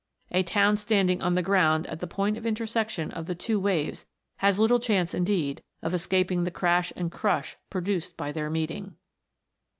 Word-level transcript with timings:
A 0.31 0.41
town 0.41 0.77
standing 0.77 1.21
on 1.21 1.35
the 1.35 1.43
ground 1.43 1.85
at 1.85 1.99
the 1.99 2.07
point 2.07 2.35
of 2.35 2.43
intersection 2.43 3.11
of 3.11 3.27
the 3.27 3.35
two 3.35 3.59
waves 3.59 4.07
has 4.37 4.57
little 4.57 4.79
chance 4.79 5.13
indeed 5.13 5.61
of 5.83 5.93
escaping 5.93 6.43
the 6.43 6.49
crash 6.49 6.91
and 6.95 7.11
crush 7.11 7.55
pro 7.69 7.81
duced 7.81 8.17
by 8.17 8.31
their 8.31 8.49
meeting. 8.49 8.95